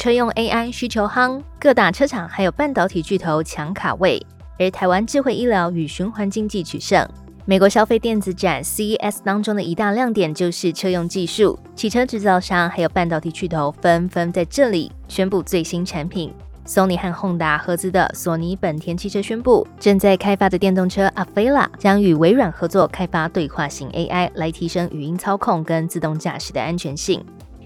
[0.00, 4.18] 车用 AI 需求夯，各大车厂还有半导体巨头抢卡位，
[4.58, 7.06] 而台湾智慧医疗与循环经济取胜。
[7.44, 16.32] 美国消费电子展 CES 当中的一大亮点就是车用技术，汽车制造商还有半导体巨头纷纷在这里宣布最新产品。
[16.66, 27.22] Sony 和 Honda 合资的索尼本田汽车宣布，正在开发的电动车 a v e l a 将与微软合作开发对话型 AI，来提升语音操控跟自动驾驶的安全性。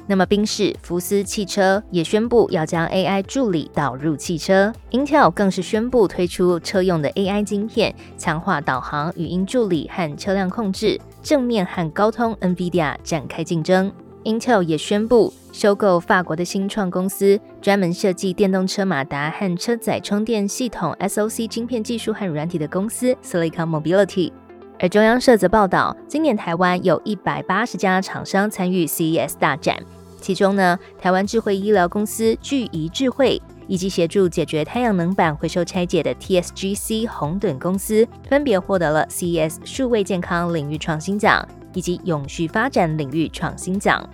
[0.07, 13.91] 那么，宾士、福斯汽车也宣布要将 AI 助理导入汽车，Intel 更是宣布推出车用的 AI 晶片，强化导航、语音助理和车辆控制，正面和高通 NVIDIA 展开竞争。
[14.25, 24.33] Intel 也宣布收购法国的新创公司，专门设计电动车马达和车载充电系统 SOC 晶片技术和软体的公司 Silicon Mobility。
[24.81, 29.79] 而中央社则报道，今年台湾有一百八十家厂商参与 CES 大展，
[30.21, 44.07] 其中呢，台湾智慧医疗公司聚怡智慧，以及协助解决太阳能板回收拆解的 TSGC 红盾公司，分别获得了 CES 数位健康领域创新奖以及永续发展领域创新奖。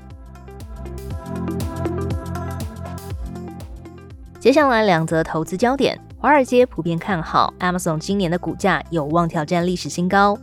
[4.39, 10.39] 接下来两则投资焦点，华尔街普遍看好 Amazon 今年的股价有望挑战历史新高。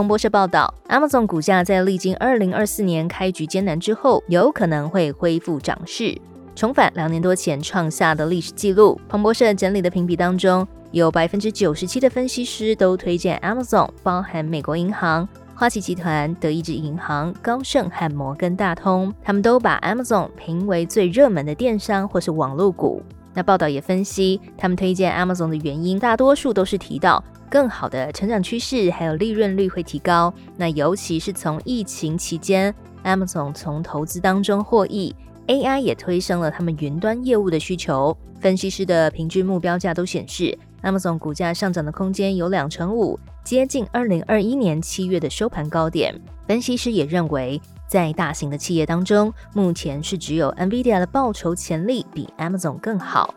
[0.00, 6.18] 彭博社报道，Amazon 股价在历经二零二四年开局艰难之后，有可能会恢复涨势，
[6.56, 8.98] 重返两年多前创下的历史记录。
[9.10, 23.02] 彭博社整理的评比当中，有百分之九十七的分析师都推荐 Amazon，包含美国银行、花旗集团、德意志银行、高盛和摩根大通，他们都把 Amazon 评为最热门的电商或是网络股。
[23.34, 27.22] 那报道也分析，他们推荐 Amazon 的原因，大多数都是提到。
[27.50, 30.32] 更好的成长趋势，还有利润率会提高。
[30.56, 32.72] 那尤其是从疫情期间
[33.04, 35.14] ，Amazon 从投资当中获益
[35.48, 38.16] ，AI 也推升了他们云端业务的需求。
[38.40, 46.18] 分析师的平均目标价都显示，Amazon 股价上涨的空间有两成五，接近二零二一年七月的收盘高点。
[46.46, 53.34] 分析师也认为，在大型的企业当中，目前是只有 NVIDIA 的报酬潜力比 Amazon 更好。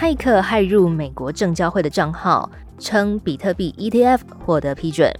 [0.00, 5.14] 骇客骇入美国证交会的账号，称比特币 ETF 获得批准。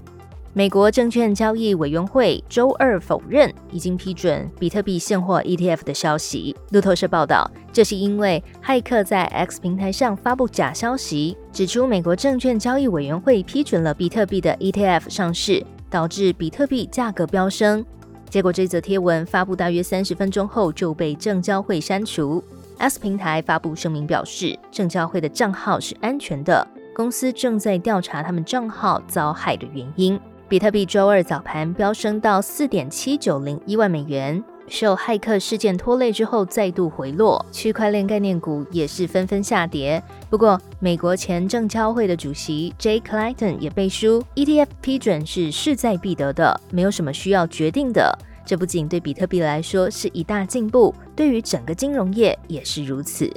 [0.55, 6.57] 美国证券交易委员会周二否认已经批准比特币现货 ETF 的消息。
[6.71, 17.85] 路透社报道，这是因为骇客在 X 平台上发布假消息，指出美国证券交易委员会批准了比特币的 ETF 上市，导致比特币价格飙升。
[18.31, 22.43] 结果这则贴文发布大约三十分钟后就被证交会删除。
[22.81, 30.19] S 平台发布声明表示，证交会的账号是安全的，公司正在调查他们账号遭害的原因。
[30.49, 40.03] 比特币周二早盘飙升到四点七九零一万美元，受骇客事件拖累之后再度回落，区块链概念股也是纷纷下跌。
[40.31, 42.99] 不过，美国前证交会的主席 J.
[43.01, 48.19] Clayton 也背书，ETF 批准是势在必得的，没有什么需要决定的。
[48.45, 53.31] 这不仅对比特币来说是一大进步，对于整个金融业也是如此。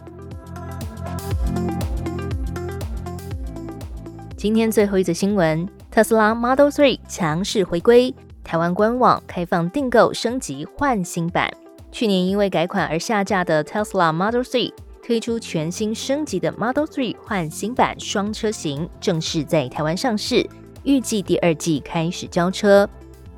[4.35, 11.49] 今天最后一则新闻：特斯拉 Model 3强势回归，台湾官网开放订购升级换新版。
[11.91, 20.45] 去年因为改款而下架的 Tesla Model 3推出全新升级的 Model 3换新版双车型，正式在台湾上市，
[20.83, 22.89] 预计第二季开始交车。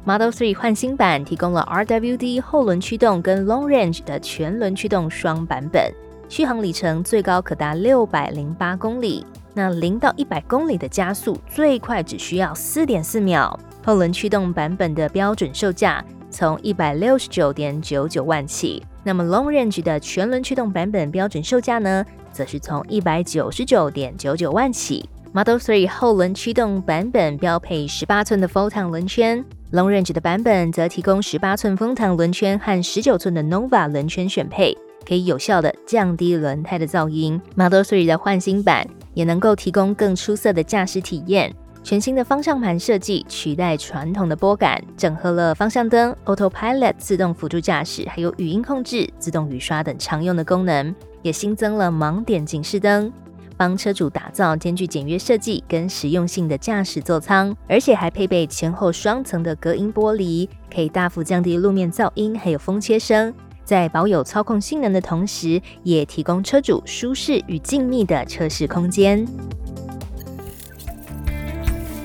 [0.08, 5.92] Model 3换新版提供了 RWD 后轮驱动跟 Long Range 的全轮驱动双版本，
[6.30, 9.26] 续航里程最高可达六百零八公里。
[9.56, 13.60] 那零到一百公里的加速最快只需要四点四秒。
[13.84, 25.10] 后轮驱动版本的标准售价从一百六十九点九九万起，那么 Long Range 的全轮驱动版本标准售价呢，则是从一百九十九点九九万起。
[25.34, 29.44] Model 3后轮驱动版本标配十八寸的 f o t o n 轮圈
[29.76, 34.76] ，Long Range 的版本则提供十八寸风挡轮圈和十九寸的 Nova 轮圈选配，
[35.06, 37.40] 可以有效的降低轮胎的噪音。
[37.56, 53.12] Model 3的换新版也能够提供更出色的驾驶体验，全新的方向盘设计取代传统的拨杆，整合了方向灯、Autopilot 自动辅助驾驶，还有语音控制、自动雨刷等常用的功能，也新增了盲点警示灯，
[53.58, 69.26] 帮车主打造兼具简约设计跟实用性的驾驶座舱，而且还配备前后双层的隔音玻璃，可以大幅降低路面噪音还有风切声，在保有操控性能的同时，也提供车主舒适与静谧的车室空间。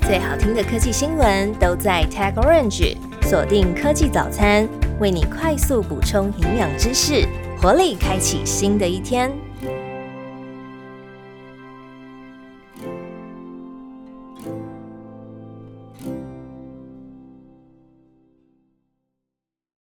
[0.02, 4.68] 最好听的科技新闻都在 Tag Orange，锁定科技早餐，
[4.98, 7.24] 为你快速补充营养知识，
[7.60, 9.30] 活力开启新的一天。